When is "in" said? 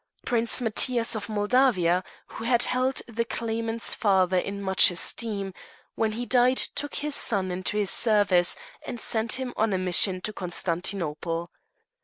4.39-4.59